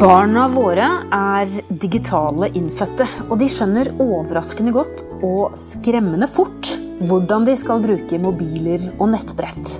Barna 0.00 0.46
våre 0.48 0.86
er 1.12 1.50
digitale 1.68 2.46
innfødte, 2.56 3.04
og 3.28 3.34
de 3.42 3.48
skjønner 3.52 3.90
overraskende 4.00 4.72
godt 4.72 5.02
og 5.20 5.58
skremmende 5.60 6.24
fort 6.30 6.70
hvordan 7.04 7.44
de 7.44 7.52
skal 7.60 7.82
bruke 7.84 8.16
mobiler 8.22 8.86
og 8.94 9.10
nettbrett. 9.12 9.74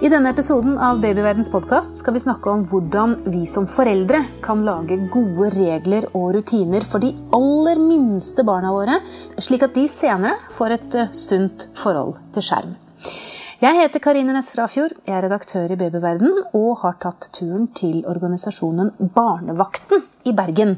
I 0.00 0.08
denne 0.08 0.32
episoden 0.32 0.78
av 0.80 1.02
Babyverdens 1.02 1.52
podkast 1.52 2.00
skal 2.00 2.16
vi 2.16 2.22
snakke 2.24 2.54
om 2.54 2.64
hvordan 2.70 3.18
vi 3.34 3.44
som 3.48 3.68
foreldre 3.68 4.22
kan 4.44 4.64
lage 4.64 4.96
gode 5.12 5.50
regler 5.58 6.08
og 6.14 6.38
rutiner 6.38 6.86
for 6.88 7.04
de 7.04 7.12
aller 7.36 7.82
minste 7.84 8.46
barna 8.48 8.72
våre, 8.72 8.96
slik 9.36 9.68
at 9.68 9.76
de 9.76 9.84
senere 9.92 10.38
får 10.56 10.78
et 10.78 10.98
eh, 11.02 11.12
sunt 11.12 11.68
forhold 11.76 12.16
til 12.32 12.48
skjerm. 12.48 12.74
Jeg 13.64 13.78
heter 13.78 14.02
Karine 14.02 14.34
Næss 14.34 14.50
Frafjord, 14.52 14.92
jeg 15.06 15.14
er 15.16 15.22
redaktør 15.24 15.70
i 15.72 15.76
Babyverden 15.80 16.34
og 16.58 16.82
har 16.82 16.98
tatt 17.00 17.30
turen 17.32 17.70
til 17.72 18.02
organisasjonen 18.04 18.90
Barnevakten 19.14 20.02
i 20.28 20.34
Bergen. 20.36 20.74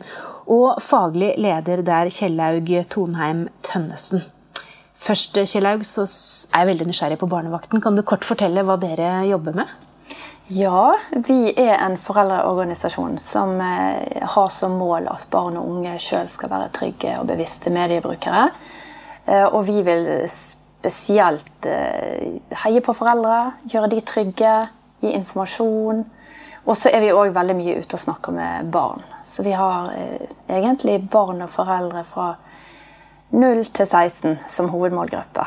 Og 0.47 0.77
faglig 0.85 1.33
leder 1.43 1.81
der 1.83 2.07
Kjellaug 2.15 2.69
Tonheim 2.93 3.41
Tønnesen. 3.67 4.23
Først, 4.95 5.35
Kjellaug, 5.35 5.83
så 5.83 6.05
er 6.07 6.63
jeg 6.63 6.69
veldig 6.69 6.87
nysgjerrig 6.93 7.17
på 7.19 7.29
Barnevakten. 7.33 7.83
Kan 7.83 7.99
du 7.99 8.05
kort 8.07 8.29
fortelle 8.29 8.63
hva 8.63 8.77
dere 8.79 9.25
jobber 9.33 9.57
med? 9.59 9.73
Ja, 10.55 10.93
vi 11.27 11.41
er 11.57 11.81
en 11.81 11.97
foreldreorganisasjon 11.99 13.17
som 13.19 13.57
eh, 13.67 14.29
har 14.37 14.53
som 14.55 14.77
mål 14.79 15.11
at 15.11 15.27
barn 15.33 15.59
og 15.59 15.73
unge 15.73 15.97
sjøl 15.99 16.31
skal 16.31 16.55
være 16.55 16.71
trygge 16.79 17.17
og 17.19 17.27
bevisste 17.33 17.75
mediebrukere. 17.75 18.47
Eh, 19.27 19.49
og 19.49 19.65
vi 19.67 19.81
vil 19.83 20.07
spesielt 20.87 21.67
eh, 21.67 22.39
heie 22.63 22.83
på 22.85 22.95
foreldre, 22.95 23.57
gjøre 23.67 23.91
de 23.91 24.01
trygge, 24.07 24.55
gi 25.03 25.13
informasjon. 25.17 26.05
Og 26.67 26.75
så 26.79 26.91
er 26.95 27.03
vi 27.03 27.15
òg 27.15 27.35
veldig 27.35 27.55
mye 27.59 27.77
ute 27.83 27.99
og 27.99 28.03
snakker 28.03 28.35
med 28.35 28.71
barn. 28.75 29.03
Så 29.27 29.45
vi 29.47 29.53
har 29.55 29.93
egentlig 30.49 30.99
barn 31.11 31.45
og 31.45 31.51
foreldre 31.55 32.03
fra 32.07 32.33
0 33.31 33.65
til 33.71 33.87
16 33.87 34.39
som 34.51 34.71
hovedmålgruppe. 34.71 35.47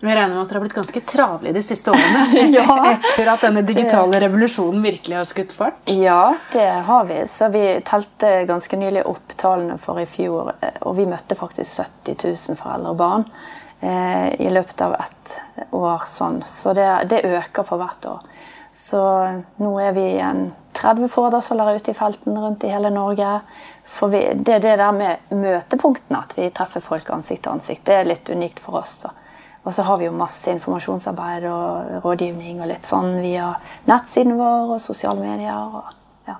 Vi 0.00 0.14
regner 0.14 0.34
med 0.34 0.42
at 0.42 0.50
dere 0.50 0.58
har 0.58 0.64
blitt 0.66 0.76
ganske 0.76 1.00
travle 1.08 1.52
de 1.56 1.62
siste 1.64 1.90
årene? 1.90 2.24
ja, 2.58 2.74
Etter 2.92 3.30
at 3.32 3.46
denne 3.46 3.62
digitale 3.66 4.20
revolusjonen 4.26 4.82
virkelig 4.84 5.16
har 5.16 5.28
skutt 5.28 5.54
fart? 5.56 5.78
Ja, 5.88 6.34
det 6.52 6.68
har 6.86 7.06
vi. 7.08 7.22
Så 7.30 7.48
vi 7.54 7.64
telte 7.86 8.42
ganske 8.48 8.78
nylig 8.78 9.06
opp 9.08 9.36
tallene 9.40 9.78
for 9.80 10.02
i 10.02 10.06
fjor. 10.10 10.52
Og 10.82 10.98
vi 10.98 11.08
møtte 11.08 11.38
faktisk 11.38 11.80
70 12.04 12.18
000 12.28 12.60
foreldre 12.60 12.92
og 12.92 13.00
barn 13.00 13.24
eh, 13.24 13.64
i 13.80 14.48
løpet 14.50 14.80
av 14.80 14.94
ett 14.94 15.34
år. 15.70 16.06
Sånn. 16.08 16.40
Så 16.46 16.72
det, 16.76 16.86
det, 17.10 17.24
øker 17.28 17.66
for 17.66 17.80
hvert 17.82 18.06
år. 18.08 18.22
Så 18.76 19.00
nå 19.60 19.72
er 19.80 19.92
vi 19.96 20.06
en 20.20 20.50
30 20.76 21.08
foredragsholdere 21.12 21.76
ute 21.76 21.92
i 21.92 21.96
felten 21.96 22.38
rundt 22.40 22.64
i 22.64 22.72
hele 22.72 22.90
Norge. 22.92 23.38
For 23.84 24.12
vi, 24.12 24.22
det 24.34 24.58
det 24.64 24.76
der 24.80 24.96
med 24.96 25.30
møtepunktene, 25.32 26.22
at 26.24 26.34
vi 26.36 26.50
treffer 26.50 26.84
folk 26.84 27.10
ansikt 27.14 27.44
til 27.46 27.56
ansikt. 27.56 27.84
Det 27.86 28.00
er 28.00 28.10
litt 28.10 28.32
unikt 28.32 28.60
for 28.64 28.80
oss. 28.82 28.98
da. 29.04 29.12
Og 29.66 29.74
så 29.74 29.82
har 29.82 29.98
vi 29.98 30.06
jo 30.06 30.14
masse 30.14 30.50
informasjonsarbeid 30.52 31.48
og 31.50 32.02
rådgivning 32.04 32.60
og 32.62 32.70
litt 32.70 32.86
sånn 32.86 33.16
via 33.18 33.50
nettsiden 33.90 34.36
vår 34.38 34.76
og 34.76 34.82
sosiale 34.82 35.20
medier. 35.20 35.56
og 35.56 36.05
ja. 36.26 36.36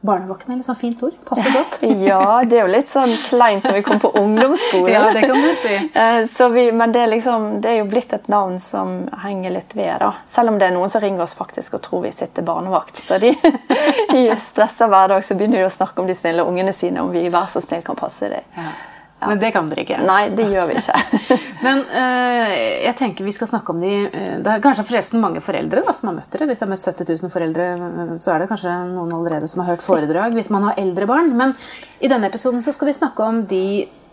Barnevakten 0.00 0.52
er 0.52 0.58
litt 0.58 0.66
sånn 0.66 0.78
fint 0.78 1.02
ord. 1.06 1.14
Passer 1.26 1.52
godt. 1.54 1.78
ja, 2.08 2.40
det 2.48 2.58
er 2.58 2.64
jo 2.64 2.72
litt 2.72 2.90
sånn 2.90 3.12
kleint 3.28 3.66
når 3.66 3.76
vi 3.76 3.82
kommer 3.86 4.02
på 4.02 4.10
ungdomsskole. 4.18 4.90
ja, 4.90 5.04
det 5.14 5.24
kan 5.26 5.38
du 5.42 5.52
si. 5.58 5.76
Eh, 5.98 6.50
vi, 6.52 6.64
men 6.72 6.92
det 6.94 7.02
er, 7.02 7.10
liksom, 7.12 7.46
det 7.62 7.70
er, 7.70 7.76
jo 7.80 7.88
blitt 7.90 8.12
et 8.14 8.28
navn 8.30 8.58
som 8.62 9.08
henger 9.22 9.54
litt 9.54 9.74
ved. 9.78 9.96
da. 10.02 10.12
Selv 10.26 10.52
om 10.52 10.58
det 10.58 10.68
er 10.68 10.74
noen 10.74 10.90
som 10.90 11.02
ringer 11.02 11.24
oss 11.24 11.36
faktisk 11.38 11.78
og 11.78 11.82
tror 11.86 12.04
vi 12.06 12.12
sitter 12.14 12.46
barnevakt. 12.46 12.98
Så 12.98 13.18
de 13.22 13.32
i 14.18 14.28
stressa 14.42 14.90
hverdag 14.90 15.24
så 15.26 15.38
begynner 15.38 15.62
de 15.62 15.70
å 15.70 15.74
snakke 15.74 16.02
om 16.02 16.10
de 16.10 16.18
snille 16.18 16.46
ungene 16.46 16.74
sine, 16.74 17.02
om 17.02 17.14
vi 17.14 17.28
vær 17.32 17.50
så 17.50 17.62
snill 17.64 17.84
kan 17.86 17.98
passe 17.98 18.30
dem. 18.32 18.54
Ja. 18.58 18.70
Ja. 19.18 19.28
Men 19.32 19.40
det 19.42 19.48
kan 19.50 19.66
dere 19.66 19.82
ikke. 19.82 19.96
Nei, 20.06 20.28
det 20.30 20.44
gjør 20.46 20.68
vi 20.70 20.76
ikke. 20.78 20.98
Men 21.66 21.80
uh, 21.90 22.52
jeg 22.84 22.94
tenker 23.00 23.26
vi 23.26 23.34
skal 23.34 23.48
snakke 23.50 23.74
om 23.74 23.80
de 23.82 23.90
uh, 24.06 24.36
Det 24.44 24.52
er 24.52 24.62
kanskje 24.62 24.84
forresten 24.86 25.18
mange 25.22 25.42
foreldre 25.42 25.82
da, 25.82 25.94
som 25.96 26.12
har 26.12 26.20
møtt 26.20 26.30
dere. 26.30 26.46
Hvis 26.46 26.62
jeg 26.62 26.68
har 26.68 26.70
møtt 26.70 26.84
70 26.86 27.10
000 27.24 27.32
foreldre, 27.32 27.66
uh, 27.82 28.12
så 28.22 28.36
er 28.36 28.44
det 28.44 28.50
kanskje 28.52 28.76
noen 28.92 29.16
allerede 29.16 29.50
som 29.50 29.64
har 29.64 29.72
hørt 29.72 29.82
foredrag. 29.82 30.36
Hvis 30.38 30.52
man 30.54 30.68
har 30.68 30.78
eldre 30.78 31.10
barn. 31.10 31.34
Men 31.40 31.56
i 31.98 32.12
denne 32.12 32.30
episoden 32.30 32.62
så 32.62 32.74
skal 32.76 32.92
vi 32.92 32.94
snakke 33.00 33.26
om 33.26 33.42
de 33.50 33.64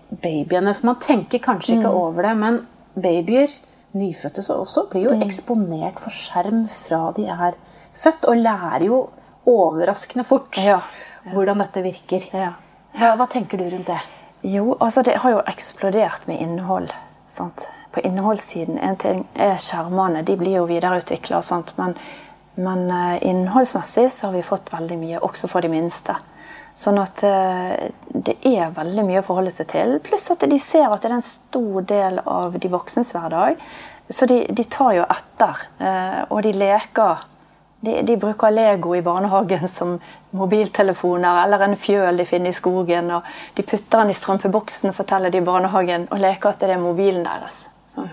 babyene. 0.09 0.73
For 0.73 0.89
man 0.89 0.99
tenker 1.05 1.43
kanskje 1.51 1.77
ikke 1.77 1.93
mm. 1.93 2.01
over 2.01 2.29
det, 2.29 2.33
men 2.41 2.59
babyer, 2.97 3.55
nyfødte 3.95 4.41
så 4.43 4.57
også, 4.65 4.87
blir 4.89 5.05
jo 5.11 5.15
mm. 5.19 5.23
eksponert 5.29 6.01
for 6.01 6.17
skjerm 6.17 6.65
fra 6.71 7.05
de 7.13 7.29
er 7.29 7.61
født. 7.93 8.25
Og 8.25 8.41
lærer 8.41 8.89
jo 8.89 9.03
overraskende 9.45 10.25
fort 10.25 10.57
ja. 10.65 10.81
Ja. 10.81 11.33
hvordan 11.37 11.61
dette 11.61 11.85
virker. 11.85 12.29
Ja. 12.33 12.55
Hva, 12.97 13.13
hva 13.21 13.29
tenker 13.29 13.61
du 13.61 13.69
rundt 13.69 13.93
det? 13.93 14.01
Jo, 14.45 14.75
altså 14.79 15.01
det 15.01 15.17
har 15.23 15.31
jo 15.33 15.41
eksplodert 15.49 16.27
med 16.29 16.41
innhold. 16.41 16.91
Sant? 17.27 17.65
På 17.91 17.99
innholdssiden 18.05 18.77
En 18.77 18.97
ting 19.01 19.23
er 19.33 19.57
skjermene, 19.57 20.21
de 20.21 20.35
blir 20.37 20.59
jo 20.59 20.67
videreutvikla, 20.69 21.39
men, 21.79 21.95
men 22.53 22.83
uh, 22.91 23.15
innholdsmessig 23.25 24.11
så 24.13 24.27
har 24.27 24.35
vi 24.35 24.43
fått 24.45 24.69
veldig 24.73 24.99
mye, 25.01 25.23
også 25.25 25.49
for 25.49 25.65
de 25.65 25.71
minste. 25.73 26.13
Sånn 26.77 27.01
at 27.01 27.23
uh, 27.25 27.89
det 28.13 28.37
er 28.45 28.75
veldig 28.75 29.07
mye 29.07 29.23
å 29.23 29.25
forholde 29.25 29.55
seg 29.55 29.71
til. 29.73 29.97
Pluss 30.05 30.29
at 30.35 30.45
de 30.45 30.61
ser 30.61 30.91
at 30.91 31.01
det 31.01 31.09
er 31.09 31.17
en 31.17 31.25
stor 31.25 31.89
del 31.89 32.21
av 32.21 32.59
de 32.61 32.69
voksnes 32.69 33.15
hverdag. 33.17 33.57
Så 34.13 34.29
de, 34.29 34.43
de 34.53 34.67
tar 34.69 34.99
jo 34.99 35.09
etter. 35.09 35.65
Uh, 35.81 36.21
og 36.29 36.45
de 36.45 36.53
leker 36.53 37.25
de, 37.85 38.01
de, 38.07 38.17
bruker 38.17 38.51
Lego 38.51 38.95
i 38.95 39.03
barnehagen 39.05 39.67
som 39.77 39.95
mobiltelefoner 40.35 41.43
eller 41.43 41.67
en 41.67 41.77
fjøl 41.79 42.17
de 42.17 42.27
finner 42.27 42.51
i 42.51 42.57
skogen. 42.57 43.11
og 43.11 43.31
De 43.55 43.63
putter 43.63 44.01
den 44.03 44.11
i 44.13 44.17
strømpeboksen 44.17 44.93
forteller 44.93 45.33
de 45.33 45.41
i 45.41 45.47
barnehagen, 45.47 46.07
og 46.11 46.21
leker 46.21 46.51
at 46.51 46.61
det 46.61 46.75
er 46.75 46.81
mobilen 46.81 47.25
deres. 47.25 47.65
Sånn. 47.93 48.11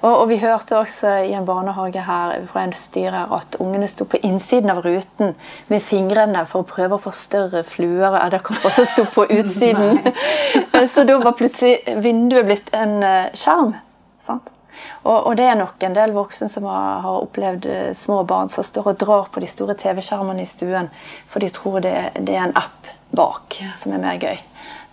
Og, 0.00 0.12
og, 0.12 0.28
Vi 0.28 0.36
hørte 0.38 0.76
også 0.78 1.14
i 1.26 1.32
en 1.34 1.46
barnehage 1.46 2.02
her 2.06 2.44
fra 2.52 2.62
en 2.64 2.72
styrer 2.72 3.32
at 3.34 3.56
ungene 3.58 3.88
sto 3.90 4.04
på 4.06 4.20
innsiden 4.22 4.70
av 4.70 4.84
ruten 4.84 5.34
med 5.68 5.82
fingrene 5.82 6.44
for 6.46 6.62
å 6.62 6.68
prøve 6.68 6.98
å 6.98 7.02
forstørre 7.02 7.64
større 7.64 7.64
fluer 7.66 8.12
og 8.12 8.20
edderkopper 8.20 8.74
som 8.74 8.86
sto 8.86 9.06
på 9.14 9.26
utsiden. 9.40 9.98
Så 10.92 11.02
da 11.08 11.18
var 11.18 11.34
plutselig 11.38 11.98
vinduet 12.04 12.46
blitt 12.46 12.70
en 12.76 13.02
eh, 13.02 13.34
skjerm. 13.34 13.74
sant? 14.22 14.54
Og, 15.02 15.16
og, 15.16 15.32
det 15.38 15.48
er 15.48 15.58
nok 15.58 15.82
en 15.82 15.96
del 15.96 16.14
voksne 16.16 16.50
som 16.52 16.68
har, 16.68 17.00
har, 17.04 17.24
opplevd 17.26 17.66
eh, 17.72 17.90
små 17.96 18.22
barn 18.28 18.52
som 18.52 18.66
står 18.66 18.92
og 18.92 19.00
drar 19.00 19.28
på 19.32 19.42
de 19.42 19.50
store 19.50 19.76
TV-skjermene 19.78 20.44
i 20.44 20.48
stuen, 20.48 20.92
for 21.28 21.44
de 21.44 21.50
tror 21.54 21.82
det, 21.84 21.96
det, 22.18 22.36
er 22.36 22.48
en 22.48 22.56
app 22.58 22.90
bak 23.10 23.60
som 23.78 23.96
er 23.96 24.02
mer 24.02 24.22
gøy. 24.22 24.40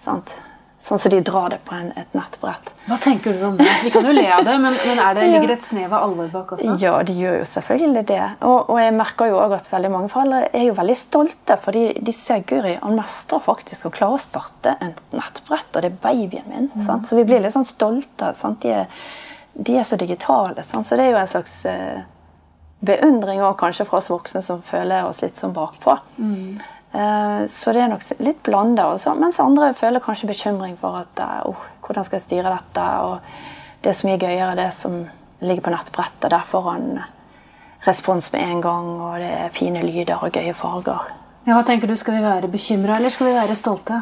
Sant? 0.01 0.37
Sånn 0.85 0.99
som 1.01 1.09
de 1.09 1.17
drar 1.25 1.49
det 1.49 1.57
på 1.65 1.73
en, 1.73 1.87
et 1.97 2.11
nettbrett. 2.13 2.67
Hva 2.85 2.97
tenker 3.01 3.33
du 3.33 3.41
om 3.47 3.55
det? 3.57 3.65
Vi 3.81 3.89
kan 3.89 4.05
jo 4.05 4.11
le 4.13 4.25
av 4.29 4.43
det, 4.45 4.53
men, 4.61 4.75
men 4.85 4.99
det, 5.17 5.23
ligger 5.33 5.49
det 5.49 5.55
et 5.57 5.65
snev 5.65 5.87
av 5.89 6.03
alvor 6.05 6.27
bak 6.29 6.51
også? 6.53 6.75
Ja, 6.77 6.99
de 7.07 7.15
gjør 7.17 7.39
jo 7.39 7.47
selvfølgelig 7.49 8.03
det. 8.11 8.21
Og, 8.45 8.69
og 8.69 8.81
jeg 8.83 8.93
merker 8.93 9.31
jo 9.31 9.39
også 9.41 9.57
at 9.63 9.71
veldig 9.71 9.91
mange 9.95 10.11
foreldre 10.13 10.43
er 10.51 10.67
jo 10.67 10.75
veldig 10.77 10.97
stolte, 10.99 11.57
fordi 11.63 11.85
de 12.05 12.13
ser 12.13 12.45
Guri 12.45 12.75
han 12.83 12.99
mestrer 12.99 13.41
faktisk 13.47 13.89
å 13.89 13.93
klare 13.95 14.19
å 14.19 14.21
starte 14.21 14.75
en 14.77 14.93
nettbrett, 15.15 15.71
og 15.73 15.79
det 15.81 15.89
er 15.89 15.97
babyen 16.05 16.51
min. 16.51 16.69
Mm. 16.69 17.05
Så 17.07 17.17
vi 17.17 17.25
blir 17.31 17.41
litt 17.41 17.55
sånn 17.55 17.65
stolte. 17.65 18.35
Sant? 18.37 18.61
De 18.61 18.75
er 18.83 19.07
de 19.55 19.77
er 19.79 19.83
så 19.87 19.95
digitale. 19.95 20.63
Sant? 20.63 20.87
Så 20.87 20.97
det 20.99 21.07
er 21.07 21.15
jo 21.15 21.19
en 21.21 21.31
slags 21.31 21.57
eh, 21.69 22.03
beundring 22.85 23.41
òg, 23.41 23.55
kanskje 23.59 23.87
fra 23.87 24.01
oss 24.01 24.11
voksne 24.11 24.43
som 24.43 24.63
føler 24.65 25.07
oss 25.07 25.23
litt 25.23 25.39
sånn 25.39 25.55
bakpå. 25.55 25.95
Mm. 26.19 26.59
Eh, 26.91 27.41
så 27.51 27.73
det 27.75 27.83
er 27.83 27.91
nok 27.91 28.03
litt 28.19 28.41
blanda. 28.43 28.89
Mens 29.19 29.41
andre 29.43 29.73
føler 29.77 30.03
kanskje 30.03 30.31
bekymring 30.31 30.75
for 30.81 31.01
at 31.01 31.23
oh, 31.47 31.67
hvordan 31.85 32.07
skal 32.07 32.19
jeg 32.19 32.27
styre 32.27 32.55
dette. 32.55 32.87
Og 33.07 33.83
det 33.83 33.91
er 33.91 33.99
så 33.99 34.09
mye 34.09 34.21
gøyere 34.21 34.57
det 34.59 34.71
som 34.75 35.03
ligger 35.45 35.65
på 35.65 35.75
nettbrettet. 35.75 36.31
Der 36.31 36.47
får 36.47 36.67
han 36.71 36.89
respons 37.85 38.31
med 38.33 38.41
en 38.41 38.61
gang, 38.65 38.91
og 38.99 39.19
det 39.21 39.29
er 39.29 39.55
fine 39.55 39.83
lyder 39.85 40.19
og 40.19 40.33
gøye 40.33 40.55
farger. 40.57 41.11
Ja, 41.45 41.53
hva 41.53 41.63
tenker 41.63 41.87
du, 41.87 41.95
Skal 41.95 42.17
vi 42.17 42.25
være 42.25 42.49
bekymra, 42.49 42.97
eller 42.97 43.13
skal 43.13 43.27
vi 43.29 43.35
være 43.37 43.55
stolte? 43.55 44.01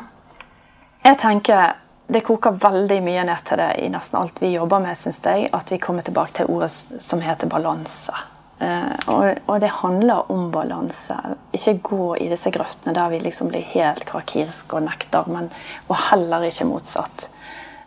Jeg 1.03 1.17
tenker 1.19 1.73
det 2.07 2.19
koker 2.25 2.57
veldig 2.59 3.00
mye 3.03 3.23
ned 3.27 3.45
til 3.47 3.59
det 3.61 3.69
i 3.79 3.89
nesten 3.91 4.19
alt 4.19 4.41
vi 4.44 4.51
jobber 4.53 4.83
med, 4.83 4.97
syns 5.00 5.21
jeg. 5.23 5.47
At 5.55 5.71
vi 5.71 5.79
kommer 5.81 6.03
tilbake 6.03 6.35
til 6.39 6.51
ordet 6.51 6.71
som 6.73 7.23
heter 7.23 7.51
balanse. 7.51 8.15
Uh, 8.63 8.95
og, 9.11 9.23
og, 9.50 9.55
det 9.63 9.71
handler 9.81 10.31
om 10.31 10.50
balanse. 10.51 11.15
Ikke 11.55 11.77
gå 11.83 12.09
i 12.21 12.29
disse 12.31 12.51
grøftene 12.53 12.94
der 12.95 13.09
vi 13.11 13.21
liksom 13.23 13.50
blir 13.51 13.65
helt 13.73 14.05
krakilske 14.07 14.77
og 14.77 14.85
nekter, 14.85 15.27
men, 15.31 15.50
og 15.89 15.97
heller 16.09 16.45
ikke 16.47 16.67
motsatt. 16.69 17.29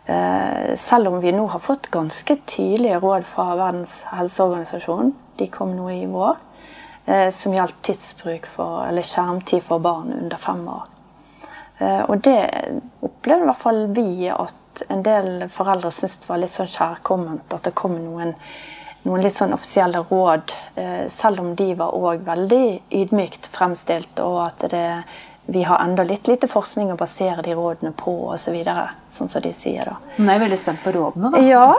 Uh, 0.09 0.73
selv 0.79 1.11
om 1.11 1.21
vi 1.23 1.33
nå 1.35 1.47
har 1.53 1.63
fått 1.63 1.89
ganske 1.93 2.39
tydelige 2.49 2.99
råd 3.03 3.25
fra 3.29 3.53
Verdens 3.59 4.01
helseorganisasjon, 4.11 5.15
de 5.39 5.49
kom 5.53 5.73
nå 5.77 5.89
i 5.93 6.03
vår, 6.09 6.37
uh, 7.07 7.29
som 7.33 7.55
gjaldt 7.55 7.81
tidsbruk 7.87 8.49
for, 8.57 8.83
eller 8.89 9.05
skjermtid 9.05 9.65
for 9.65 9.83
barn 9.83 10.13
under 10.19 10.41
fem 10.41 10.65
år. 10.73 10.96
Eh, 11.77 12.01
og 12.09 12.21
det 12.25 12.39
opplevde 13.05 13.43
i 13.43 13.49
hvert 13.51 13.61
fall 13.61 13.83
vi 13.95 14.09
at 14.33 14.83
en 14.89 15.03
del 15.05 15.47
foreldre 15.53 15.91
syntes 15.93 16.23
det 16.23 16.31
var 16.31 16.41
litt 16.41 16.53
sånn 16.53 16.73
kjærkomment. 16.73 17.53
At 17.53 17.69
det 17.69 17.75
kom 17.77 17.97
noen, 18.01 18.33
noen 19.05 19.23
litt 19.25 19.37
sånn 19.37 19.55
offisielle 19.55 20.03
råd, 20.09 20.53
eh, 20.75 21.07
selv 21.13 21.43
om 21.43 21.55
de 21.57 21.71
var 21.77 21.95
òg 21.97 22.25
veldig 22.27 22.67
ydmykt 23.01 23.49
fremstilt, 23.53 24.21
og 24.23 24.43
at 24.49 24.69
det 24.73 24.87
vi 25.49 25.61
har 25.63 25.79
enda 25.79 26.03
litt 26.03 26.27
lite 26.27 26.47
forskning 26.51 26.89
å 26.91 26.97
basere 26.99 27.39
de 27.41 27.53
rådene 27.55 27.93
på, 27.95 28.11
og 28.33 28.39
så 28.39 28.51
videre, 28.51 28.89
sånn 29.07 29.29
som 29.31 29.41
de 29.41 29.53
sier. 29.55 29.85
da. 29.87 29.95
Nå 30.17 30.27
er 30.27 30.35
jeg 30.35 30.41
veldig 30.41 30.57
spent 30.59 30.81
på 30.83 30.91
rådene, 30.91 31.29
da. 31.31 31.39
Ja. 31.39 31.69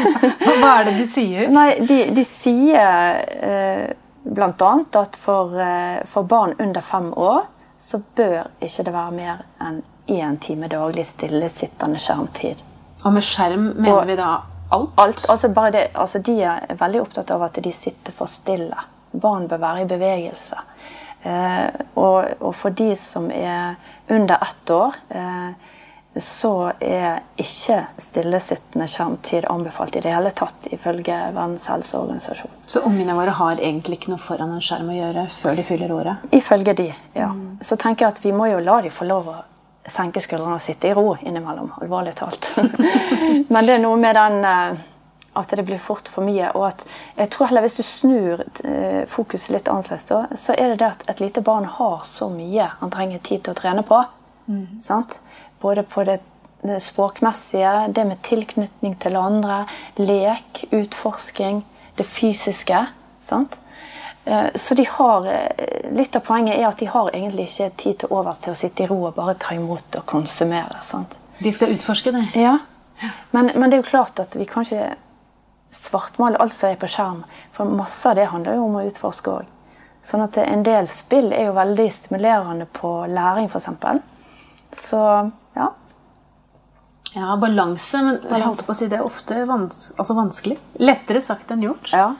Hva 0.60 0.72
er 0.74 0.90
det 0.90 0.98
de 0.98 1.06
sier? 1.08 1.48
Nei, 1.48 1.70
de, 1.88 2.02
de 2.12 2.24
sier 2.28 3.22
eh, 3.48 3.86
bl.a. 4.28 4.72
at 5.00 5.16
for, 5.24 5.56
eh, 5.56 6.04
for 6.12 6.28
barn 6.28 6.52
under 6.60 6.84
fem 6.84 7.08
år 7.16 7.46
så 7.84 8.00
bør 8.16 8.46
ikke 8.64 8.84
det 8.86 8.92
være 8.94 9.10
mer 9.12 9.42
enn 9.60 9.82
én 10.08 10.38
time 10.40 10.68
daglig 10.72 11.04
stillesittende 11.06 12.00
skjermtid. 12.00 12.60
Og 13.04 13.12
med 13.12 13.22
skjerm 13.24 13.70
mener 13.76 13.98
Og- 14.00 14.06
vi 14.06 14.16
da 14.16 14.30
alt? 14.72 14.90
Alt, 14.98 15.26
altså 15.30 15.48
det, 15.72 15.88
altså 15.94 16.18
De 16.18 16.42
er 16.42 16.74
veldig 16.80 17.00
opptatt 17.00 17.30
av 17.30 17.42
at 17.42 17.58
de 17.62 17.72
sitter 17.72 18.12
for 18.12 18.26
stille. 18.26 18.76
Barn 19.12 19.48
bør 19.48 19.56
være 19.58 19.82
i 19.82 19.84
bevegelse. 19.86 20.56
Eh, 21.24 21.68
og, 21.96 22.24
og 22.40 22.54
for 22.54 22.70
de 22.70 22.94
som 22.96 23.30
er 23.30 23.74
under 24.10 24.34
ett 24.42 24.70
år, 24.70 24.94
eh, 25.10 25.52
så 26.16 26.72
er 26.78 27.24
ikke 27.40 27.80
stillesittende 27.98 28.86
skjermtid 28.90 29.48
anbefalt 29.50 29.96
i 29.96 30.02
det 30.04 30.12
hele 30.14 30.30
tatt, 30.30 30.68
ifølge 30.70 31.16
Verdens 31.34 31.66
helseorganisasjon. 31.72 32.52
Så 32.66 32.84
ungene 32.86 33.16
våre 33.18 33.34
har 33.34 33.58
egentlig 33.58 33.98
ikke 33.98 34.12
noe 34.12 34.22
foran 34.22 34.54
en 34.54 34.62
skjerm 34.62 34.92
å 34.92 34.98
gjøre 34.98 35.26
før 35.34 35.58
de 35.58 35.66
fyller 35.66 35.94
året? 35.94 36.28
Ifølge 36.30 36.76
de, 36.78 36.88
ja. 37.18 37.32
Så 37.62 37.76
tenker 37.80 38.06
jeg 38.06 38.14
at 38.14 38.22
vi 38.24 38.32
må 38.36 38.46
jo 38.52 38.62
la 38.62 38.78
de 38.84 38.94
få 38.94 39.08
lov 39.10 39.30
å 39.32 39.36
senke 39.90 40.22
skuldrene 40.22 40.56
og 40.56 40.64
sitte 40.64 40.88
i 40.88 40.94
ro 40.96 41.16
innimellom. 41.20 41.74
Alvorlig 41.82 42.14
talt. 42.16 42.50
Men 43.52 43.66
det 43.66 43.76
er 43.76 43.82
noe 43.82 43.98
med 44.00 44.14
den 44.16 44.38
eh, 44.48 44.82
at 45.34 45.50
det 45.50 45.66
blir 45.66 45.82
fort 45.82 46.08
for 46.08 46.24
mye. 46.24 46.52
Og 46.54 46.68
at 46.70 46.86
jeg 47.18 47.32
tror 47.34 47.50
heller 47.50 47.66
hvis 47.66 47.76
du 47.76 47.82
snur 47.82 48.44
eh, 48.64 49.02
fokuset 49.10 49.56
litt 49.56 49.68
annerledes, 49.68 50.06
da, 50.08 50.24
så 50.38 50.54
er 50.54 50.72
det 50.72 50.80
det 50.84 50.92
at 50.92 51.08
et 51.10 51.24
lite 51.26 51.42
barn 51.44 51.66
har 51.66 52.06
så 52.08 52.30
mye 52.32 52.70
han 52.78 52.94
trenger 52.94 53.18
tid 53.18 53.44
til 53.44 53.56
å 53.56 53.58
trene 53.58 53.84
på. 53.86 54.04
Sant? 54.80 55.18
Både 55.60 55.82
på 55.82 56.04
det, 56.04 56.20
det 56.62 56.80
språkmessige, 56.82 57.92
det 57.92 58.06
med 58.06 58.22
tilknytning 58.22 58.96
til 59.00 59.16
andre, 59.16 59.66
lek, 59.96 60.64
utforsking, 60.72 61.62
det 61.98 62.06
fysiske. 62.06 62.86
Sant? 63.20 63.58
Eh, 64.24 64.50
Så 64.54 64.74
de 64.74 64.86
har, 64.86 65.26
eh, 65.26 65.90
Litt 65.92 66.16
av 66.16 66.20
poenget 66.20 66.58
er 66.58 66.68
at 66.68 66.78
de 66.78 66.86
har 66.86 67.10
egentlig 67.10 67.48
ikke 67.48 67.70
tid 67.76 67.98
til 67.98 68.08
overs 68.10 68.38
til 68.38 68.52
å 68.52 68.56
sitte 68.56 68.82
i 68.82 68.86
ro 68.86 69.04
og 69.06 69.14
bare 69.14 69.34
ta 69.34 69.54
imot 69.54 69.96
og 69.96 70.06
konsumere. 70.06 70.82
sant? 70.82 71.18
De 71.38 71.52
skal 71.52 71.68
utforske 71.68 72.12
det. 72.12 72.34
Ja, 72.34 72.58
men, 73.32 73.50
men 73.54 73.70
det 73.70 73.78
er 73.78 73.82
jo 73.82 73.90
klart 73.90 74.20
at 74.20 74.34
vi 74.36 74.44
kan 74.44 74.64
ikke 74.64 74.94
svartmale 75.70 76.38
alt 76.40 76.52
som 76.52 76.70
er 76.70 76.76
på 76.76 76.88
skjerm. 76.88 77.24
For 77.52 77.64
masse 77.64 78.06
av 78.06 78.14
det 78.16 78.28
handler 78.30 78.54
jo 78.54 78.64
om 78.64 78.76
å 78.78 78.86
utforske 78.86 79.30
òg. 79.30 79.46
Sånn 80.04 80.22
at 80.22 80.36
en 80.38 80.62
del 80.62 80.86
spill 80.88 81.32
er 81.32 81.46
jo 81.48 81.56
veldig 81.56 81.86
stimulerende 81.92 82.66
på 82.66 83.06
læring, 83.08 83.48
f.eks. 83.48 83.68
Så 84.72 85.30
ja. 87.14 87.36
Balanse. 87.40 88.02
Men 88.02 88.20
jeg 88.22 88.46
holdt 88.46 88.64
på 88.66 88.74
å 88.74 88.78
si 88.78 88.88
det 88.90 89.00
er 89.00 89.06
ofte 89.06 89.44
vans 89.48 89.92
altså 89.98 90.16
vanskelig. 90.18 90.58
Lettere 90.82 91.22
sagt 91.24 91.52
enn 91.54 91.64
gjort. 91.64 91.92
Ja, 91.94 92.14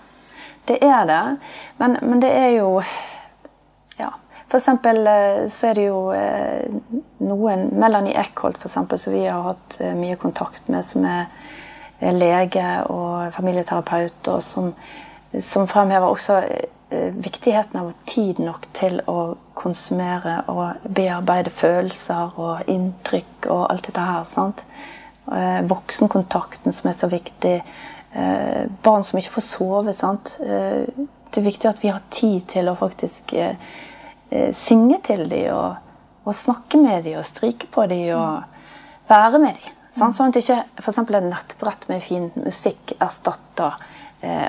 det 0.70 0.80
er 0.84 1.08
det. 1.10 1.22
Men, 1.80 1.98
men 2.02 2.22
det 2.24 2.32
er 2.34 2.52
jo 2.58 2.70
Ja. 3.98 4.12
For 4.48 4.60
eksempel 4.60 5.06
eh, 5.10 5.46
så 5.50 5.70
er 5.70 5.78
det 5.78 5.86
jo 5.88 6.00
eh, 6.14 7.00
noen 7.24 7.68
Melanie 7.74 8.14
Eckholt, 8.20 8.58
for 8.60 8.68
eksempel, 8.68 9.00
som 9.00 9.14
vi 9.14 9.24
har 9.26 9.42
hatt 9.48 9.80
eh, 9.80 9.94
mye 9.98 10.18
kontakt 10.20 10.68
med, 10.68 10.84
som 10.86 11.06
er 11.08 11.26
lege 12.14 12.66
og 12.92 13.32
familieterapeut, 13.32 14.28
og 14.28 14.42
som, 14.44 14.72
som 15.40 15.66
fremhever 15.70 16.10
også 16.10 16.36
viktigheten 17.14 17.80
av 17.80 17.92
tid 18.06 18.38
nok 18.42 18.66
til 18.76 19.00
å 19.10 19.36
konsumere 19.54 20.40
og 20.52 20.84
bearbeide 20.84 21.52
følelser 21.54 22.36
og 22.40 22.70
inntrykk 22.70 23.48
og 23.52 23.66
alt 23.70 23.88
dette 23.88 24.04
her. 24.04 24.24
sant? 24.28 24.64
Eh, 25.32 25.60
Voksenkontakten 25.70 26.72
som 26.72 26.90
er 26.90 26.96
så 26.98 27.08
viktig. 27.08 27.62
Eh, 28.14 28.64
Barn 28.82 29.04
som 29.04 29.18
ikke 29.18 29.36
får 29.38 29.46
sove. 29.48 29.94
sant? 29.94 30.36
Eh, 30.40 30.86
Det 31.34 31.40
er 31.40 31.50
viktig 31.50 31.68
at 31.68 31.82
vi 31.82 31.88
har 31.88 32.02
tid 32.10 32.46
til 32.46 32.68
å 32.68 32.76
faktisk 32.78 33.32
eh, 33.34 33.56
eh, 34.30 34.52
synge 34.52 35.00
til 35.02 35.28
dem 35.28 35.52
og, 35.54 35.76
og 36.24 36.34
snakke 36.34 36.78
med 36.78 37.04
dem 37.04 37.18
og 37.18 37.24
stryke 37.26 37.66
på 37.66 37.88
dem 37.90 38.14
og 38.14 38.44
være 39.08 39.38
med 39.38 39.54
dem. 39.58 39.72
Sånn 39.94 40.28
at 40.28 40.36
ikke 40.36 40.64
f.eks. 40.78 40.98
et 40.98 41.26
nettbrett 41.26 41.88
med 41.88 42.02
fin 42.02 42.30
musikk 42.36 42.94
erstatter 43.00 43.74
eh, 43.74 43.90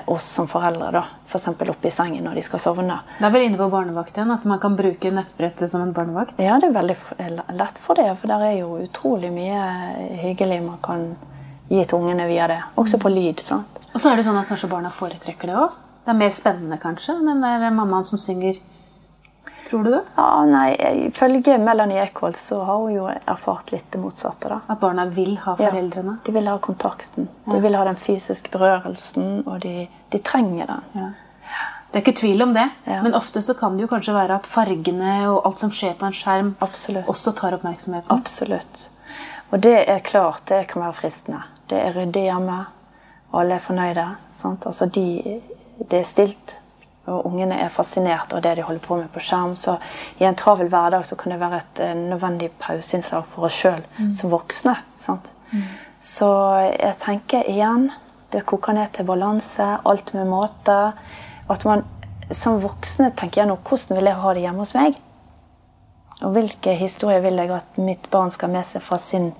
oss 0.06 0.24
som 0.24 0.46
foreldre. 0.48 0.90
da, 0.90 1.02
F.eks. 1.28 1.48
oppe 1.48 1.88
i 1.88 1.90
sengen 1.90 2.24
når 2.24 2.38
de 2.38 2.42
skal 2.46 2.60
sovne. 2.62 2.98
Da 3.18 3.26
er 3.28 3.34
vel 3.34 3.46
inne 3.48 3.58
på 3.60 3.68
barnevakt 3.68 4.16
igjen, 4.16 4.32
at 4.32 4.44
man 4.48 4.60
kan 4.62 4.76
bruke 4.78 5.10
nettbrettet 5.12 5.68
som 5.70 5.82
en 5.84 5.92
barnevakt. 5.96 6.40
Ja, 6.40 6.56
det 6.62 6.70
er 6.70 6.76
veldig 6.78 6.96
eh, 7.18 7.40
lett 7.58 7.80
for 7.82 7.98
det, 7.98 8.06
for 8.20 8.32
der 8.32 8.46
er 8.46 8.54
jo 8.60 8.78
utrolig 8.80 9.32
mye 9.34 9.64
hyggelig 10.22 10.62
man 10.64 10.78
kan 10.84 11.08
gi 11.68 11.82
til 11.82 11.98
ungene 11.98 12.28
via 12.30 12.46
det. 12.48 12.60
Også 12.80 13.00
på 13.02 13.12
lyd. 13.12 13.42
sant? 13.44 13.82
Og 13.92 14.00
så 14.00 14.12
er 14.12 14.16
det 14.16 14.26
sånn 14.26 14.38
at 14.40 14.48
kanskje 14.48 14.70
barna 14.70 14.92
foretrekker 14.92 15.50
det 15.50 15.58
òg. 15.60 15.76
Det 16.06 16.12
er 16.14 16.18
mer 16.20 16.32
spennende 16.32 16.78
kanskje 16.78 17.16
enn 17.18 17.30
den 17.32 17.44
der 17.44 17.70
mammaen 17.74 18.06
som 18.06 18.20
synger. 18.22 18.60
Tror 19.66 19.82
du 19.84 19.90
det? 19.90 20.00
Ja, 20.16 20.44
nei, 20.46 20.76
Ifølge 21.08 21.56
Melanie 21.58 21.98
Eckholt 22.04 22.36
så 22.38 22.60
har 22.64 22.76
hun 22.84 22.92
jo 22.94 23.06
erfart 23.10 23.72
litt 23.74 23.88
det 23.90 23.98
motsatte. 23.98 24.48
da. 24.52 24.60
At 24.70 24.78
barna 24.80 25.04
vil 25.10 25.36
ha 25.42 25.56
foreldrene? 25.58 26.18
Ja, 26.20 26.24
de 26.26 26.32
vil 26.36 26.46
ha 26.48 26.58
kontakten. 26.62 27.26
De 27.50 27.60
vil 27.60 27.74
ha 27.74 27.84
den 27.88 27.96
fysiske 27.98 28.50
berørelsen, 28.52 29.42
og 29.46 29.60
de, 29.64 29.88
de 30.10 30.18
trenger 30.22 30.66
den. 30.70 30.84
Ja. 30.94 31.08
Det 31.90 31.98
er 31.98 32.04
ikke 32.04 32.18
tvil 32.20 32.42
om 32.42 32.52
det, 32.54 32.68
Ja. 32.86 33.00
men 33.02 33.14
ofte 33.14 33.40
så 33.42 33.54
kan 33.58 33.76
det 33.76 33.82
jo 33.86 33.88
kanskje 33.88 34.14
være 34.14 34.34
at 34.36 34.46
fargene 34.46 35.28
og 35.30 35.46
alt 35.46 35.58
som 35.62 35.70
skjer 35.70 35.94
på 35.98 36.06
en 36.06 36.12
skjerm, 36.12 36.54
Absolutt. 36.60 37.06
også 37.08 37.32
tar 37.38 37.54
oppmerksomheten. 37.56 38.10
Absolutt. 38.10 38.88
Og 39.52 39.60
det 39.62 39.88
er 39.88 39.98
klart, 40.00 40.42
det 40.46 40.66
kan 40.68 40.82
være 40.82 40.92
fristende. 40.98 41.42
Det 41.70 41.78
er 41.78 41.92
ryddig 41.94 42.22
hjemme. 42.26 42.66
Alle 43.34 43.54
er 43.54 43.58
fornøyde. 43.64 44.06
Sant? 44.30 44.66
Altså 44.66 44.86
de, 44.86 45.40
det 45.90 46.00
er 46.00 46.04
stilt. 46.04 46.56
Og 47.06 47.28
ungene 47.28 47.58
er 47.62 47.70
fascinert 47.70 48.32
av 48.34 48.42
det 48.42 48.56
de 48.58 48.64
holder 48.66 48.82
på 48.82 48.98
med 48.98 49.10
på 49.14 49.22
skjerm. 49.22 49.54
Så 49.56 49.76
i 50.18 50.26
en 50.26 50.38
travel 50.38 50.70
hverdag 50.72 51.06
så 51.06 51.18
kan 51.18 51.32
det 51.32 51.40
være 51.40 51.62
et 51.62 51.82
eh, 51.84 51.94
nødvendig 51.94 52.50
pauseinnslag 52.62 53.26
for 53.32 53.46
oss 53.48 53.58
sjøl 53.62 53.84
som 54.18 54.32
voksne. 54.32 54.74
Sant? 54.98 55.30
Så 56.02 56.28
jeg 56.66 56.98
tenker 57.00 57.46
igjen 57.46 57.90
Det 58.32 58.42
koker 58.42 58.74
ned 58.74 58.90
til 58.92 59.06
balanse. 59.06 59.64
Alt 59.86 60.12
med 60.14 60.26
måte. 60.26 60.92
At 61.48 61.64
man 61.64 61.84
som 62.34 62.58
voksne 62.58 63.12
tenker 63.14 63.44
gjennom 63.44 63.60
hvordan 63.62 64.00
vil 64.00 64.10
jeg 64.10 64.18
ha 64.18 64.32
det 64.34 64.42
hjemme 64.42 64.64
hos 64.64 64.74
meg. 64.74 64.98
Og 66.24 66.32
hvilke 66.34 66.74
historier 66.74 67.22
vil 67.22 67.38
jeg 67.38 67.52
at 67.54 67.78
mitt 67.78 68.10
barn 68.10 68.32
skal 68.34 68.50
med 68.50 68.66
seg 68.66 68.82
fra 68.82 68.98
sin, 68.98 69.30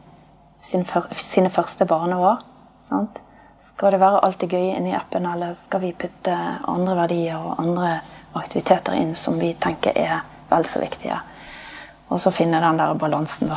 sin 0.62 0.87
sine 1.19 1.50
første 1.50 1.88
barneår? 1.88 2.45
Sant? 2.87 3.19
Skal 3.63 3.95
det 3.95 4.01
være 4.01 4.23
alt 4.25 4.41
det 4.41 4.51
gøye 4.53 4.77
inni 4.77 4.95
appen, 4.97 5.27
eller 5.29 5.55
skal 5.59 5.83
vi 5.83 5.95
putte 5.97 6.35
andre 6.69 6.97
verdier 7.03 7.41
og 7.41 7.61
andre 7.63 7.97
aktiviteter 8.37 8.97
inn 8.99 9.15
som 9.19 9.41
vi 9.41 9.55
tenker 9.61 9.97
er 9.97 10.21
vel 10.51 10.69
så 10.69 10.83
viktige? 10.83 11.19
Og 12.07 12.21
så 12.23 12.31
finne 12.31 12.61
den 12.63 12.79
der 12.79 12.95
balansen, 12.95 13.51
da. 13.51 13.57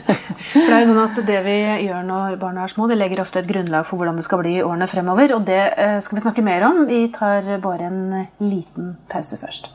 For 0.50 0.68
det 0.68 0.74
er 0.74 0.82
jo 0.82 0.90
sånn 0.90 1.00
at 1.06 1.22
det 1.24 1.38
vi 1.46 1.56
gjør 1.86 2.04
når 2.04 2.36
barna 2.40 2.66
er 2.66 2.74
små, 2.74 2.90
det 2.90 2.98
legger 2.98 3.22
ofte 3.24 3.40
et 3.40 3.48
grunnlag 3.48 3.86
for 3.88 3.96
hvordan 3.96 4.20
det 4.20 4.26
skal 4.26 4.42
bli 4.42 4.58
i 4.58 4.64
årene 4.64 4.90
fremover. 4.90 5.32
Og 5.38 5.48
det 5.48 5.62
eh, 5.72 5.96
skal 6.04 6.20
vi 6.20 6.26
snakke 6.26 6.44
mer 6.44 6.68
om. 6.68 6.84
Vi 6.90 7.00
tar 7.14 7.48
bare 7.64 7.88
en 7.88 8.04
liten 8.44 8.94
pause 9.08 9.40
først. 9.40 9.72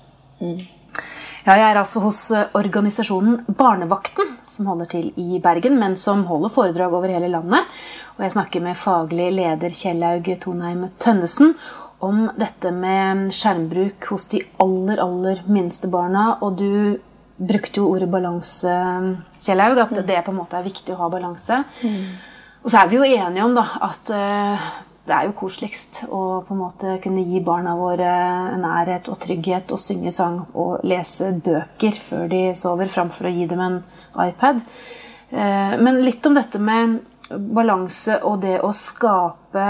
Ja, 1.43 1.57
jeg 1.59 1.73
er 1.73 1.77
altså 1.81 1.99
hos 2.05 2.17
eh, 2.31 2.45
organisasjonen 2.55 3.41
Barnevakten, 3.51 4.29
som 4.47 4.69
holder 4.71 4.87
til 4.93 5.09
i 5.19 5.41
Bergen, 5.43 5.75
men 5.75 5.97
som 5.99 6.21
holder 6.29 6.53
foredrag 6.53 6.93
over 6.95 7.11
hele 7.11 7.27
landet. 7.27 7.67
Og 8.15 8.23
jeg 8.23 8.31
snakker 8.37 8.63
med 8.63 8.79
faglig 8.79 9.25
leder 9.35 9.75
Kjellaug 9.75 10.29
Tonheim 10.39 10.85
Tønnesen 11.03 11.51
om 12.03 12.29
dette 12.39 12.71
med 12.71 13.25
skjermbruk 13.35 14.07
hos 14.13 14.29
de 14.31 14.39
aller, 14.63 15.01
aller 15.03 15.43
minste 15.51 15.91
barna. 15.91 16.29
Og 16.47 16.55
du 16.63 16.95
brukte 17.35 17.83
jo 17.83 17.89
ordet 17.91 18.07
balanse, 18.13 18.77
Kjellaug, 19.35 19.83
at 19.83 19.99
det 19.99 20.23
på 20.23 20.31
en 20.31 20.39
måte 20.39 20.61
er 20.61 20.69
viktig 20.69 20.95
å 20.95 21.01
ha 21.01 21.11
balanse. 21.11 21.59
Og 22.63 22.71
så 22.71 22.85
er 22.85 22.87
vi 22.87 23.01
jo 23.01 23.11
enige 23.19 23.43
om 23.43 23.59
da, 23.59 23.67
at 23.83 24.15
eh, 24.15 24.67
det 25.03 25.13
er 25.15 25.27
jo 25.27 25.35
koseligst 25.35 26.05
å 26.15 26.19
på 26.47 26.55
en 26.55 26.61
måte 26.61 26.97
kunne 27.03 27.25
gi 27.27 27.41
barna 27.43 27.75
våre 27.75 28.11
nærhet 28.59 29.09
og 29.11 29.19
trygghet 29.19 29.73
og 29.75 29.81
synge 29.83 30.13
sang 30.15 30.37
og 30.53 30.85
lese 30.87 31.33
bøker 31.43 31.97
før 31.99 32.29
de 32.31 32.43
sover, 32.55 32.87
framfor 32.91 33.27
å 33.27 33.33
gi 33.35 33.47
dem 33.51 33.63
en 33.65 33.81
iPad. 34.23 34.61
Eh, 35.29 35.73
Men 35.83 35.99
litt 36.05 36.25
om 36.25 36.37
dette 36.37 36.59
med 36.59 37.01
balanse 37.33 38.19
og 38.27 38.41
det 38.43 38.59
å 38.63 38.69
skape 38.75 39.65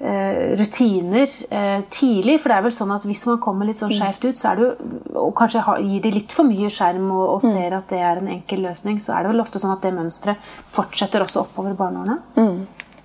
eh, 0.00 0.56
rutiner 0.60 1.32
eh, 1.48 1.80
tidlig. 1.92 2.36
For 2.42 2.52
det 2.52 2.58
er 2.58 2.66
vel 2.66 2.76
sånn 2.76 2.92
at 2.92 3.06
hvis 3.08 3.24
man 3.30 3.40
kommer 3.40 3.68
litt 3.68 3.80
sånn 3.80 3.92
skjevt 3.94 4.28
ut, 4.28 4.40
så 4.40 4.50
er 4.50 4.60
det 4.60 4.66
jo, 4.66 4.92
og 5.22 5.32
kanskje 5.40 5.64
gir 5.86 6.04
de 6.04 6.14
litt 6.18 6.36
for 6.36 6.48
mye 6.48 6.68
skjerm 6.72 7.08
og, 7.14 7.24
og 7.36 7.42
ser 7.44 7.78
at 7.78 7.88
det 7.92 8.02
er 8.04 8.20
en 8.20 8.32
enkel 8.36 8.64
løsning, 8.68 9.00
så 9.00 9.16
er 9.16 9.24
det 9.24 9.32
vel 9.34 9.44
ofte 9.44 9.62
sånn 9.62 9.72
at 9.76 9.84
det 9.84 9.96
mønsteret 9.96 10.52
fortsetter 10.68 11.24
også 11.24 11.46
oppover 11.46 11.76
barneårene. 11.80 12.20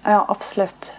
Ja, 0.06 0.24
absolutt. 0.30 0.92